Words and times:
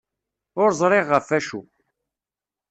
Ur 0.61 0.69
ẓriɣ 0.79 1.07
ɣef 1.09 1.27
acu. 1.37 1.61